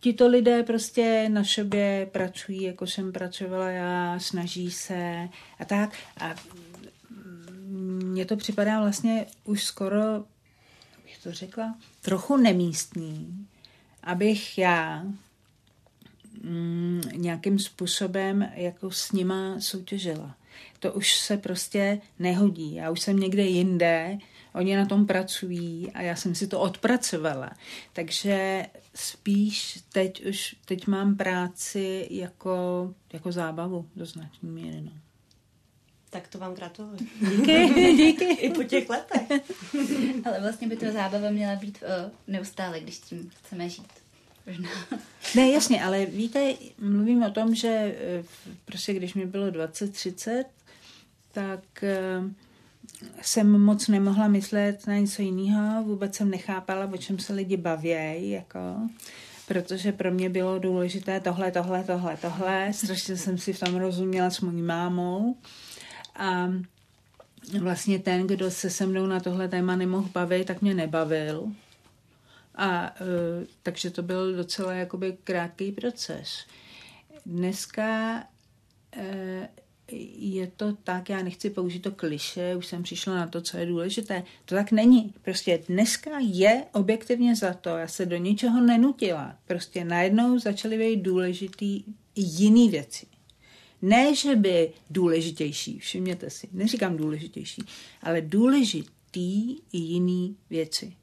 [0.00, 5.96] tito lidé prostě na sobě pracují, jako jsem pracovala já, snaží se a tak.
[6.20, 6.34] A
[8.10, 10.24] mně to připadá vlastně už skoro
[11.22, 13.46] to řekla, trochu nemístný,
[14.02, 15.04] abych já
[16.42, 20.34] mm, nějakým způsobem jako s nima soutěžila.
[20.78, 22.74] To už se prostě nehodí.
[22.74, 24.18] Já už jsem někde jinde,
[24.54, 27.50] oni na tom pracují a já jsem si to odpracovala.
[27.92, 34.80] Takže spíš teď už, teď mám práci jako, jako zábavu do značné míry.
[34.80, 34.92] No.
[36.10, 36.98] Tak to vám gratuluji.
[37.20, 38.24] Díky, díky.
[38.24, 39.42] I po těch letech.
[40.24, 43.92] Ale vlastně by to zábava měla být uh, neustále, když tím chceme žít.
[44.46, 44.70] Možná.
[45.36, 48.24] Ne, jasně, ale víte, mluvím o tom, že eh,
[48.64, 50.44] prostě když mi bylo 20-30,
[51.32, 52.30] tak uh,
[53.22, 58.30] jsem moc nemohla myslet na něco jiného, vůbec jsem nechápala, o čem se lidi bavějí,
[58.30, 58.58] jako
[59.50, 62.72] protože pro mě bylo důležité tohle, tohle, tohle, tohle.
[62.72, 65.36] Strašně jsem si v tom rozuměla s mojí mámou.
[66.20, 66.48] A
[67.60, 71.52] vlastně ten, kdo se se mnou na tohle téma nemohl bavit, tak mě nebavil.
[72.54, 76.46] A uh, takže to byl docela jakoby krátký proces.
[77.26, 78.14] Dneska
[78.96, 79.46] uh,
[80.18, 83.66] je to tak, já nechci použít to kliše, už jsem přišla na to, co je
[83.66, 84.22] důležité.
[84.44, 85.14] To tak není.
[85.22, 89.36] Prostě dneska je objektivně za to, já se do ničeho nenutila.
[89.46, 91.84] Prostě najednou začaly být důležitý
[92.16, 93.06] jiný věci.
[93.82, 97.62] Ne, že by důležitější, všimněte si, neříkám důležitější,
[98.02, 100.96] ale důležitý i jiný věci.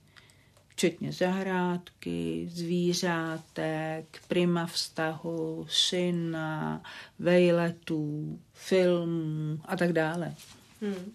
[0.69, 6.83] včetně zahrádky, zvířátek, prima vztahu, syna,
[7.19, 10.35] vejletů, filmů a tak dále.
[10.81, 11.13] Hmm.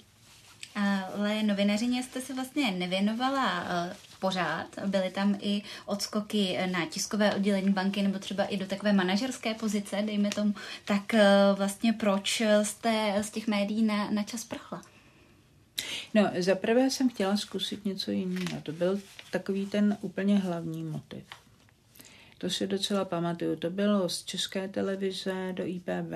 [0.74, 4.66] Ale novinařině jste se vlastně nevěnovala eh, pořád.
[4.86, 10.02] Byly tam i odskoky na tiskové oddělení banky nebo třeba i do takové manažerské pozice,
[10.02, 10.54] dejme tomu.
[10.84, 14.82] Tak eh, vlastně proč jste z těch médií na, na čas prchla?
[16.14, 18.60] No, zaprvé jsem chtěla zkusit něco jiného.
[18.62, 21.24] To byl takový ten úplně hlavní motiv.
[22.38, 23.56] To si docela pamatuju.
[23.56, 26.12] To bylo z české televize do IPV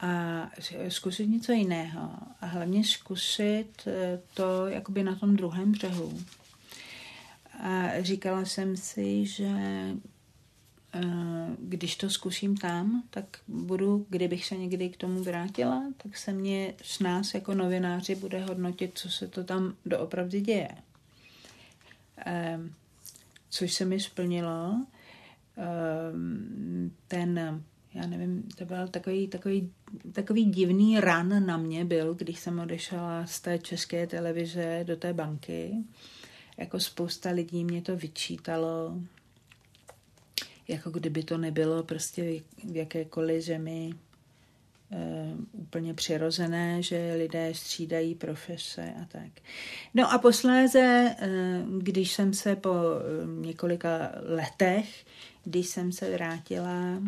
[0.00, 0.50] a
[0.88, 2.10] zkusit něco jiného.
[2.40, 6.22] A hlavně zkusit eh, to jakoby na tom druhém břehu.
[7.60, 9.48] A říkala jsem si, že
[10.94, 11.02] eh,
[11.58, 16.74] když to zkusím tam, tak budu, kdybych se někdy k tomu vrátila, tak se mě
[16.82, 20.68] s nás jako novináři bude hodnotit, co se to tam doopravdy děje.
[22.16, 22.74] Ehm,
[23.50, 24.86] což se mi splnilo.
[25.56, 27.62] Ehm, ten,
[27.98, 29.72] já nevím, to byl takový, takový,
[30.12, 35.12] takový divný ran na mě byl, když jsem odešla z té české televize do té
[35.12, 35.84] banky
[36.58, 39.00] jako spousta lidí mě to vyčítalo,
[40.68, 43.90] jako kdyby to nebylo prostě v jakékoliv zemi
[44.92, 49.30] e, úplně přirozené, že lidé střídají profese a tak.
[49.94, 55.06] No a posléze, e, když jsem se po e, několika letech,
[55.44, 57.02] když jsem se vrátila,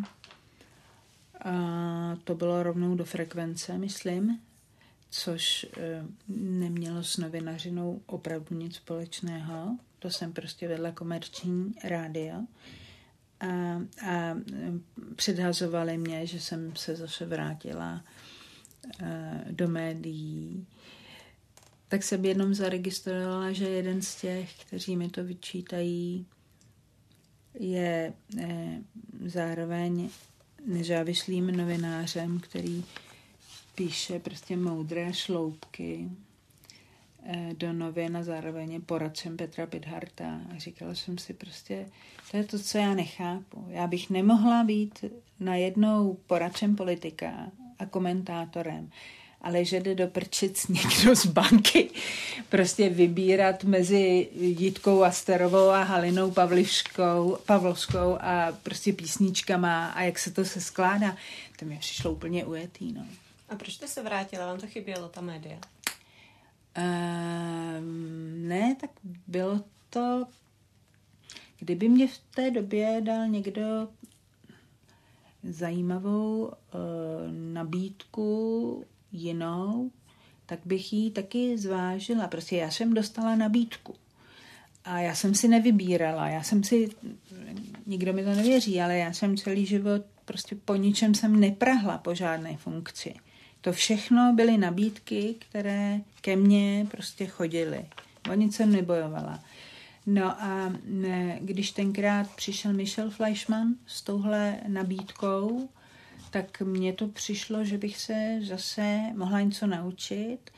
[1.44, 4.40] a to bylo rovnou do frekvence, myslím,
[5.10, 9.78] což eh, nemělo s novinařinou opravdu nic společného.
[9.98, 12.34] To jsem prostě vedla komerční rádio.
[13.40, 14.72] A, a eh,
[15.16, 18.04] předhazovali mě, že jsem se zase vrátila
[19.02, 20.66] eh, do médií.
[21.88, 26.26] Tak jsem jednou zaregistrovala, že jeden z těch, kteří mi to vyčítají,
[27.54, 28.12] je
[29.26, 30.10] zároveň
[30.66, 32.84] nezávislým novinářem, který
[33.74, 36.08] píše prostě moudré šloupky
[37.22, 40.40] eh, do novin a zároveň poradcem Petra Pidharta.
[40.54, 41.86] A říkala jsem si prostě,
[42.30, 43.66] to je to, co já nechápu.
[43.68, 45.04] Já bych nemohla být
[45.40, 48.90] najednou poradcem politika a komentátorem,
[49.40, 51.90] ale že jde do prčic někdo z banky
[52.48, 60.30] prostě vybírat mezi Jitkou Asterovou a Halinou Pavlivskou, Pavlovskou a prostě písničkama a jak se
[60.30, 61.16] to se skládá,
[61.58, 63.06] to mi přišlo úplně ujetý, no.
[63.48, 64.46] A proč jste se vrátila?
[64.46, 65.58] Vám to chybělo, ta média?
[66.78, 68.90] Um, ne, tak
[69.26, 70.26] bylo to...
[71.58, 73.88] Kdyby mě v té době dal někdo
[75.42, 76.52] zajímavou uh,
[77.32, 79.90] nabídku jinou,
[80.46, 82.28] tak bych ji taky zvážila.
[82.28, 83.94] Prostě já jsem dostala nabídku.
[84.84, 86.28] A já jsem si nevybírala.
[86.28, 86.88] Já jsem si,
[87.86, 92.14] nikdo mi to nevěří, ale já jsem celý život prostě po ničem jsem neprahla po
[92.14, 93.14] žádné funkci.
[93.60, 97.84] To všechno byly nabídky, které ke mně prostě chodily.
[98.30, 99.40] O nic jsem nebojovala.
[100.06, 105.68] No a ne, když tenkrát přišel Michel Fleischmann s touhle nabídkou,
[106.30, 110.50] tak mně to přišlo, že bych se zase mohla něco naučit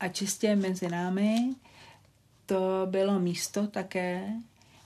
[0.00, 1.54] a čistě mezi námi
[2.46, 4.32] to bylo místo také,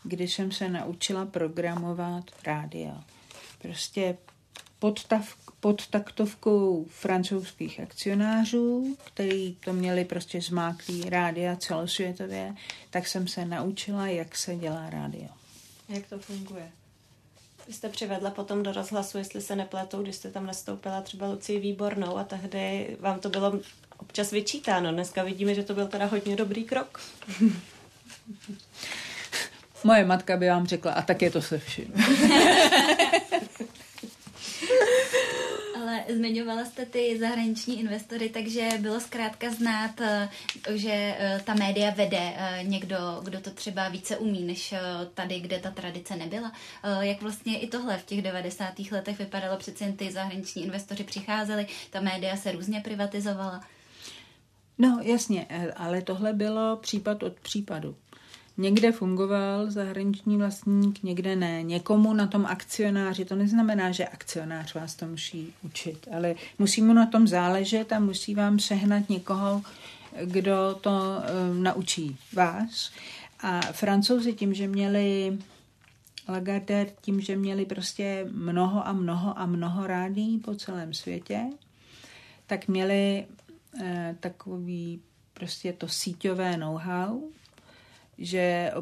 [0.03, 2.95] kdy jsem se naučila programovat rádio.
[3.63, 4.17] Prostě
[4.79, 12.55] podtav, pod taktovkou francouzských akcionářů, který to měli prostě zmáklý rádia celosvětově,
[12.91, 15.29] tak jsem se naučila, jak se dělá rádio.
[15.89, 16.73] Jak to funguje?
[17.67, 21.61] Vy jste přivedla potom do rozhlasu, jestli se nepletou, když jste tam nastoupila třeba Lucii
[21.61, 23.61] Výbornou a tehdy vám to bylo
[23.97, 24.93] občas vyčítáno.
[24.93, 27.01] Dneska vidíme, že to byl teda hodně dobrý krok.
[29.85, 31.95] Moje matka by vám řekla, a tak je to se vším.
[36.17, 40.29] zmiňovala jste ty zahraniční investory, takže bylo zkrátka znát, eh,
[40.75, 44.75] že eh, ta média vede eh, někdo, kdo to třeba více umí, než
[45.15, 46.53] tady, kde ta tradice nebyla.
[47.01, 48.75] Jak vlastně i tohle v těch 90.
[48.91, 53.61] letech vypadalo, přece ty zahraniční investoři přicházeli, ta média se různě privatizovala.
[54.79, 55.47] No jasně,
[55.77, 57.97] ale tohle bylo případ od případu.
[58.57, 61.63] Někde fungoval zahraniční vlastník, někde ne.
[61.63, 66.93] Někomu na tom akcionáři, to neznamená, že akcionář vás to musí učit, ale musí mu
[66.93, 69.63] na tom záležet a musí vám sehnat někoho,
[70.25, 70.91] kdo to
[71.51, 72.91] um, naučí vás.
[73.41, 75.39] A francouzi tím, že měli
[76.29, 81.41] Lagardère tím, že měli prostě mnoho a mnoho a mnoho rádí po celém světě,
[82.47, 83.27] tak měli
[83.81, 85.01] eh, takový
[85.35, 87.21] prostě to síťové know-how,
[88.19, 88.73] že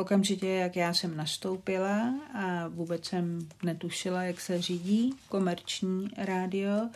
[0.00, 6.88] okamžitě, jak já jsem nastoupila a vůbec jsem netušila, jak se řídí komerční rádio,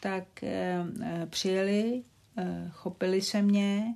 [0.00, 2.02] tak eh, eh, přijeli,
[2.36, 3.94] eh, chopili se mě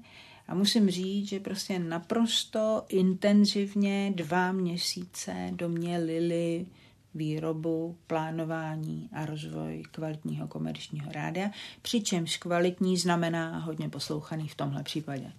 [0.49, 6.67] a musím říct, že prostě naprosto intenzivně dva měsíce do mě lili
[7.15, 11.51] výrobu, plánování a rozvoj kvalitního komerčního rádia,
[11.83, 15.33] přičemž kvalitní znamená hodně poslouchaný v tomhle případě.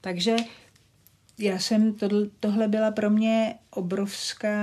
[0.00, 0.36] Takže
[1.40, 4.58] já jsem, tohle, tohle byla pro mě obrovská,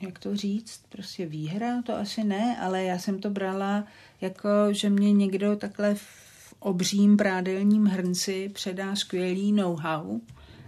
[0.00, 3.84] jak to říct, prostě výhra, to asi ne, ale já jsem to brala
[4.20, 10.20] jako, že mě někdo takhle v obřím prádelním hrnci předá skvělý know-how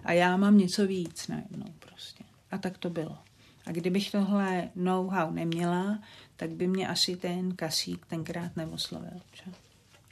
[0.04, 2.24] a já mám něco víc najednou prostě.
[2.50, 3.18] A tak to bylo.
[3.66, 5.98] A kdybych tohle know-how neměla,
[6.36, 9.20] tak by mě asi ten kasík tenkrát neoslovil.
[9.32, 9.67] Čo?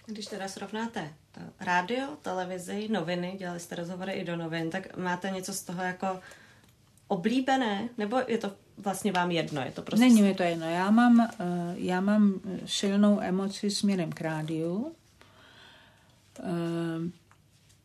[0.07, 5.31] Když teda srovnáte eh, rádio, televizi, noviny, dělali jste rozhovory i do novin, tak máte
[5.31, 6.21] něco z toho jako
[7.09, 9.61] oblíbené, nebo je to vlastně vám jedno?
[9.63, 10.05] Je to prostě...
[10.05, 10.71] Není mi to jedno.
[10.71, 14.93] Já mám, eh, já mám silnou emoci směrem k rádiu.
[16.41, 16.43] Eh,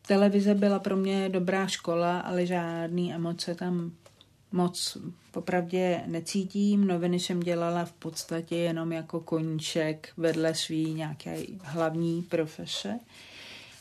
[0.06, 3.92] televize byla pro mě dobrá škola, ale žádný emoce tam
[4.52, 4.96] moc
[5.30, 6.86] popravdě necítím.
[6.86, 13.00] Noviny jsem dělala v podstatě jenom jako koníček vedle svý nějaké hlavní profese.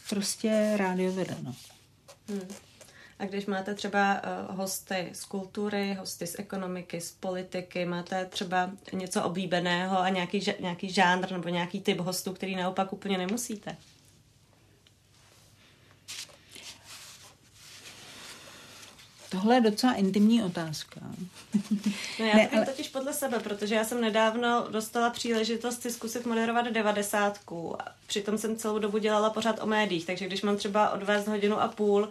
[0.09, 1.55] Prostě rádio vedeno.
[2.29, 2.47] Hmm.
[3.19, 8.71] A když máte třeba uh, hosty z kultury, hosty z ekonomiky, z politiky, máte třeba
[8.93, 13.77] něco oblíbeného a nějaký, nějaký žánr nebo nějaký typ hostů, který naopak úplně nemusíte?
[19.31, 21.01] Tohle je docela intimní otázka.
[22.19, 22.65] No já ne, ale...
[22.65, 27.75] totiž podle sebe, protože já jsem nedávno dostala příležitost si zkusit moderovat devadesátku.
[28.07, 31.67] Přitom jsem celou dobu dělala pořád o médiích, takže když mám třeba odvést hodinu a
[31.67, 32.09] půl uh,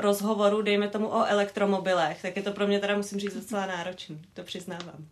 [0.00, 4.20] rozhovoru, dejme tomu o elektromobilech, tak je to pro mě teda, musím říct, docela náročný.
[4.34, 5.06] To přiznávám.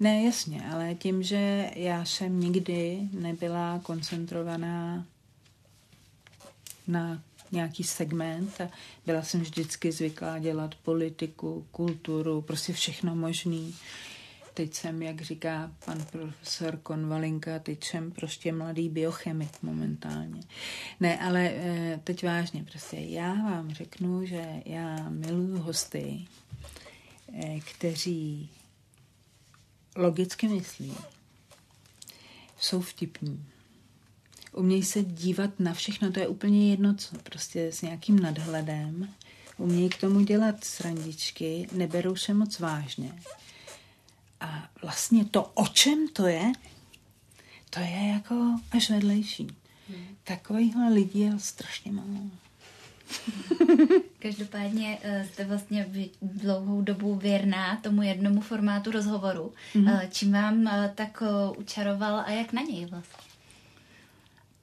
[0.00, 5.04] Ne, jasně, ale tím, že já jsem nikdy nebyla koncentrovaná
[6.88, 7.22] na
[7.52, 8.60] nějaký segment
[9.06, 13.74] byla jsem vždycky zvyklá dělat politiku, kulturu, prostě všechno možný.
[14.54, 20.42] Teď jsem, jak říká pan profesor Konvalinka, teď jsem prostě mladý biochemik momentálně.
[21.00, 26.26] Ne, ale eh, teď vážně, prostě já vám řeknu, že já miluju hosty,
[27.34, 28.50] eh, kteří
[29.96, 30.94] logicky myslí,
[32.58, 33.49] jsou vtipní,
[34.52, 39.08] umějí se dívat na všechno, to je úplně jedno, co prostě s nějakým nadhledem,
[39.56, 43.12] umějí k tomu dělat srandičky, neberou se moc vážně.
[44.40, 46.52] A vlastně to, o čem to je,
[47.70, 49.46] to je jako až vedlejší.
[49.88, 50.06] Hmm.
[50.24, 52.20] Takovýchhle lidí je strašně málo.
[54.18, 55.88] Každopádně eh, jste vlastně
[56.22, 59.52] dlouhou dobu věrná tomu jednomu formátu rozhovoru.
[59.74, 60.08] Mm-hmm.
[60.10, 61.22] Čím vám eh, tak
[61.56, 63.29] učaroval a jak na něj vlastně?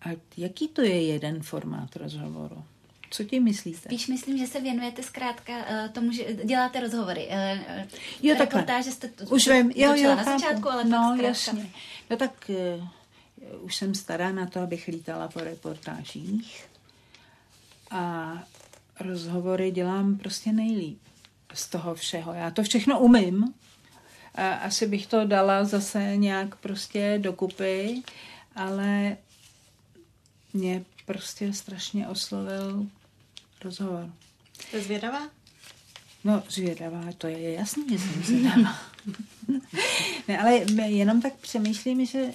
[0.07, 2.63] A jaký to je jeden formát rozhovoru?
[3.09, 3.79] Co ti myslíte?
[3.79, 7.27] Spíš myslím, že se věnujete zkrátka uh, tomu, že děláte rozhovory.
[7.27, 7.87] Uh,
[8.23, 8.61] jo, takhle.
[8.61, 11.69] Reportáže jste to, už vím, jo, jo, na začátku, ale no, jasně.
[12.09, 16.65] No tak uh, už jsem stará na to, abych lítala po reportážích
[17.91, 18.33] a
[18.99, 20.99] rozhovory dělám prostě nejlíp
[21.53, 22.33] z toho všeho.
[22.33, 23.53] Já to všechno umím.
[24.35, 28.01] A asi bych to dala zase nějak prostě dokupy,
[28.55, 29.17] ale
[30.53, 32.85] mě prostě strašně oslovil
[33.63, 34.09] rozhovor.
[34.59, 35.29] Jste zvědavá?
[36.23, 38.75] No, zvědavá, to je jasný, že jsem zvědavá.
[40.27, 40.53] ne, ale
[40.87, 42.33] jenom tak přemýšlím, že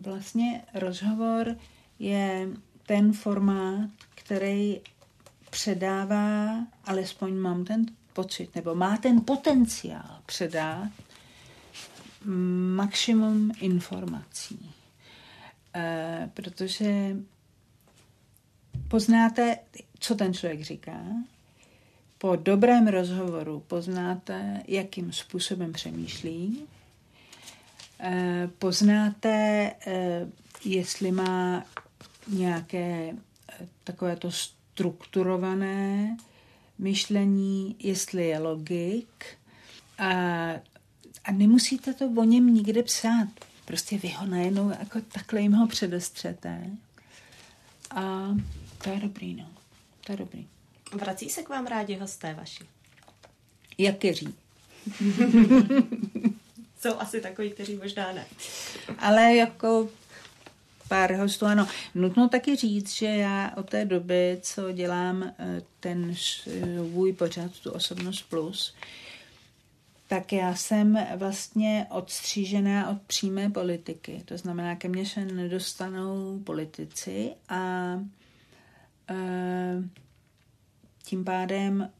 [0.00, 1.56] vlastně rozhovor
[1.98, 2.48] je
[2.86, 4.80] ten formát, který
[5.50, 10.88] předává, alespoň mám ten pocit, nebo má ten potenciál předat
[12.74, 14.70] maximum informací.
[15.74, 17.16] Eh, protože
[18.88, 19.58] poznáte,
[19.98, 21.00] co ten člověk říká,
[22.18, 26.66] po dobrém rozhovoru poznáte, jakým způsobem přemýšlí,
[28.00, 30.26] eh, poznáte, eh,
[30.64, 31.64] jestli má
[32.28, 33.14] nějaké
[33.84, 36.16] takovéto strukturované
[36.78, 39.26] myšlení, jestli je logik?
[39.98, 40.12] A,
[41.24, 43.28] a nemusíte to o něm nikde psát
[43.68, 46.70] prostě vy ho najednou jako takhle jim ho předestřete.
[47.90, 48.28] A
[48.84, 49.50] to je dobrý, no.
[50.04, 50.46] To je dobrý.
[50.92, 52.64] Vrací se k vám rádi hosté vaši?
[53.78, 54.34] Jakeří.
[56.80, 58.26] Jsou asi takový, kteří možná ne.
[58.98, 59.88] Ale jako
[60.88, 61.68] pár hostů, ano.
[61.94, 67.70] Nutno taky říct, že já od té doby, co dělám eh, ten svůj pořad, tu
[67.70, 68.74] Osobnost Plus,
[70.08, 74.22] tak já jsem vlastně odstřížená od přímé politiky.
[74.24, 77.92] To znamená, ke mně se nedostanou politici a
[79.10, 79.14] e,
[81.02, 81.90] tím pádem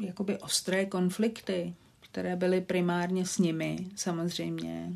[0.00, 4.92] jakoby ostré konflikty, které byly primárně s nimi, samozřejmě,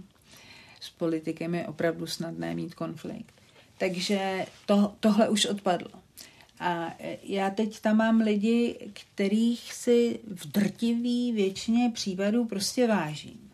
[0.81, 3.35] s politikem je opravdu snadné mít konflikt.
[3.79, 6.04] Takže to, tohle už odpadlo.
[6.61, 13.51] A já teď tam mám lidi, kterých si v drtivý většině případů prostě vážím.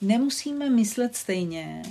[0.00, 1.82] Nemusíme myslet stejně,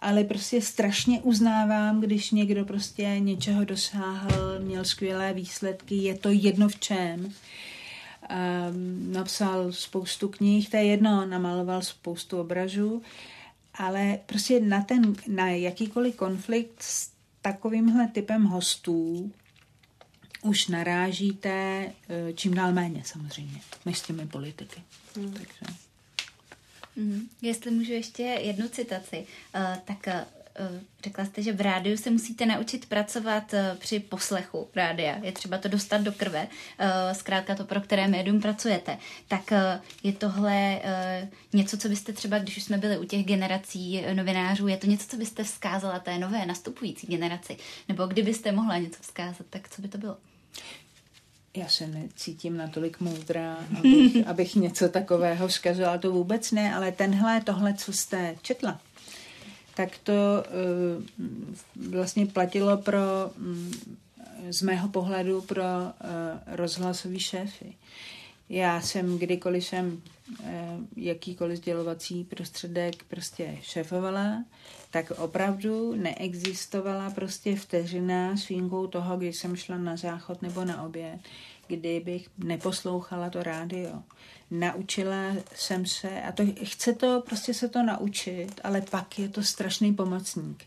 [0.00, 6.68] ale prostě strašně uznávám, když někdo prostě něčeho dosáhl, měl skvělé výsledky, je to jedno
[6.68, 7.20] v čem.
[7.24, 13.02] Um, napsal spoustu knih, to je jedno, namaloval spoustu obrazů,
[13.74, 17.13] ale prostě na ten, na jakýkoliv konflikt s
[17.44, 19.32] takovýmhle typem hostů
[20.42, 24.82] už narážíte eh, čím dál méně samozřejmě, než s těmi politiky.
[25.16, 25.32] Hmm.
[25.32, 25.76] Takže.
[26.96, 30.43] Mm, jestli můžu ještě jednu citaci, uh, tak uh,
[31.04, 35.18] řekla jste, že v rádiu se musíte naučit pracovat uh, při poslechu rádia.
[35.22, 38.98] Je třeba to dostat do krve, uh, zkrátka to, pro které médium pracujete.
[39.28, 39.52] Tak
[40.02, 40.80] je tohle
[41.52, 45.08] něco, co byste třeba, když už jsme byli u těch generací novinářů, je to něco,
[45.08, 47.56] co byste vzkázala té nové nastupující generaci?
[47.88, 50.16] Nebo kdybyste mohla něco vzkázat, tak co by to bylo?
[51.56, 57.40] Já se necítím natolik moudrá, abych, abych něco takového vzkazovala, to vůbec ne, ale tenhle,
[57.40, 58.80] tohle, co jste četla,
[59.76, 63.00] tak to uh, vlastně platilo pro,
[63.38, 63.72] um,
[64.50, 65.90] z mého pohledu, pro uh,
[66.46, 67.74] rozhlasový šéfy.
[68.48, 70.02] Já jsem, kdykoliv jsem
[70.40, 70.46] uh,
[70.96, 74.44] jakýkoliv sdělovací prostředek prostě šéfovala,
[74.90, 80.82] tak opravdu neexistovala prostě vteřina s výjimkou toho, když jsem šla na záchod nebo na
[80.82, 81.20] oběd,
[81.66, 84.02] kdybych neposlouchala to rádio.
[84.50, 89.42] Naučila jsem se, a to chce to prostě se to naučit, ale pak je to
[89.42, 90.64] strašný pomocník.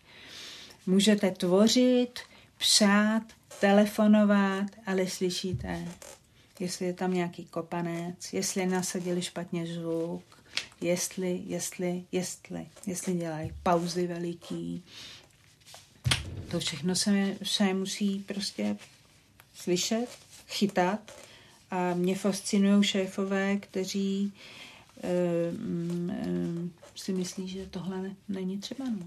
[0.86, 2.20] Můžete tvořit,
[2.58, 3.24] psát,
[3.60, 5.88] telefonovat, ale slyšíte,
[6.60, 10.24] jestli je tam nějaký kopanec, jestli nasadili špatně zvuk,
[10.82, 14.84] jestli, jestli, jestli, jestli dělají pauzy veliký.
[16.52, 18.78] To všechno se, se musí prostě
[19.54, 20.08] slyšet,
[20.48, 21.12] chytat
[21.72, 24.34] a mě fascinují šéfové, kteří
[25.04, 28.86] um, um, si myslí, že tohle ne, není třeba.
[28.86, 29.06] No.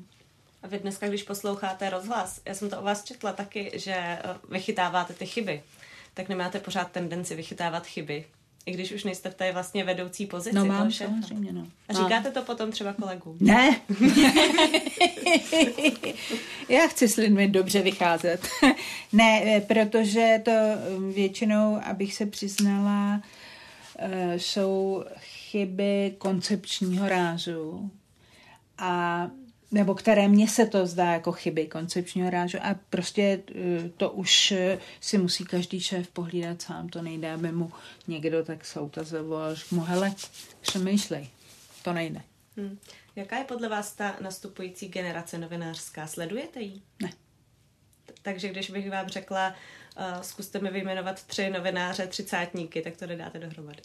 [0.62, 4.20] A vy dneska, když posloucháte rozhlas, já jsem to o vás četla taky, že eh,
[4.50, 5.62] vychytáváte ty chyby,
[6.14, 8.24] tak nemáte pořád tendenci vychytávat chyby
[8.66, 10.56] i když už nejste v té vlastně vedoucí pozici.
[10.56, 11.66] No mám, samozřejmě, no.
[11.88, 13.36] A říkáte to potom třeba kolegům?
[13.40, 13.76] Ne.
[16.68, 18.48] Já chci s lidmi dobře vycházet.
[19.12, 20.50] ne, eh, protože to
[20.96, 23.22] um, většinou, abych se přiznala,
[23.98, 27.90] eh, jsou chyby koncepčního rázu.
[28.78, 29.30] A
[29.70, 34.52] nebo které mně se to zdá jako chyby koncepčního rážu a prostě eh, to už
[34.52, 37.72] eh, si musí každý šéf pohlídat sám, to nejde, aby mu
[38.08, 40.14] někdo tak soutazoval, že mu hele,
[40.60, 41.28] přemýšlej,
[41.82, 42.22] to nejde.
[42.56, 42.78] Hmm.
[43.16, 46.06] Jaká je podle vás ta nastupující generace novinářská?
[46.06, 46.80] Sledujete ji?
[47.02, 47.12] Ne.
[48.22, 49.54] Takže když bych vám řekla,
[49.96, 53.82] uh, zkuste mi vyjmenovat tři novináře, třicátníky, tak to nedáte dohromady.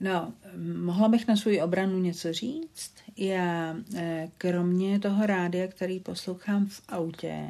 [0.00, 0.32] No,
[0.76, 2.92] mohla bych na svou obranu něco říct.
[3.16, 7.48] Já eh, kromě toho rádia, který poslouchám v autě,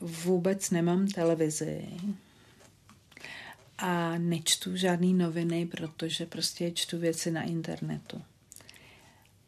[0.00, 1.84] vůbec nemám televizi
[3.78, 8.22] a nečtu žádný noviny, protože prostě čtu věci na internetu.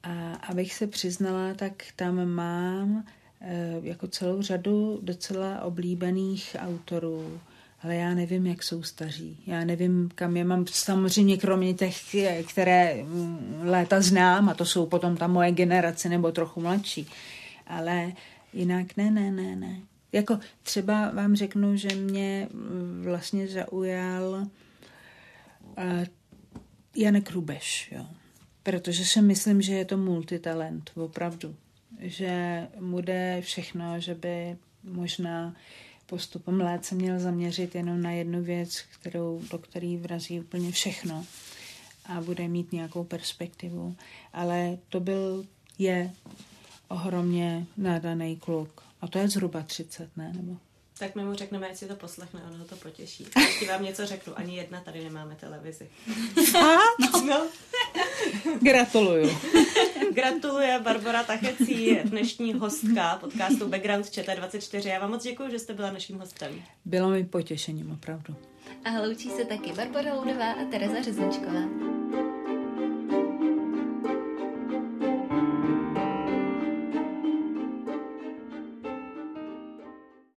[0.02, 3.04] A abych se přiznala, tak tam mám
[3.40, 7.40] eh, jako celou řadu docela oblíbených autorů,
[7.84, 9.38] ale já nevím, jak jsou staří.
[9.46, 10.66] Já nevím, kam je mám.
[10.66, 12.16] Samozřejmě kromě těch,
[12.48, 17.08] které mm, léta znám, a to jsou potom ta moje generace nebo trochu mladší.
[17.66, 18.12] Ale
[18.52, 19.80] jinak ne, ne, ne, ne.
[20.12, 24.46] Jako třeba vám řeknu, že mě mm, vlastně zaujal
[25.76, 26.04] uh,
[26.96, 28.06] Janek Rubeš, jo.
[28.62, 31.56] Protože si myslím, že je to multitalent, opravdu.
[32.00, 35.54] Že mu jde všechno, že by možná
[36.06, 41.26] postupem let se měl zaměřit jenom na jednu věc, kterou, do které vrazí úplně všechno
[42.06, 43.96] a bude mít nějakou perspektivu.
[44.32, 45.46] Ale to byl,
[45.78, 46.10] je
[46.88, 48.82] ohromně nádaný kluk.
[49.00, 50.32] A to je zhruba 30, ne?
[50.36, 50.56] Nebo?
[50.98, 53.26] Tak my mu řekneme, ať si to poslechne, ono ho to potěší.
[53.36, 55.90] A ještě vám něco řeknu, ani jedna tady nemáme televizi.
[56.58, 56.76] A?
[57.00, 57.26] No.
[57.26, 57.48] no.
[58.60, 59.30] Gratuluju.
[60.12, 64.88] Gratuluje Barbara Tachecí, dnešní hostka podcastu Background ČT24.
[64.88, 66.62] Já vám moc děkuji, že jste byla naším hostem.
[66.84, 68.36] Bylo mi potěšením, opravdu.
[68.84, 71.60] A loučí se taky Barbara Loudová a Tereza Řezničková.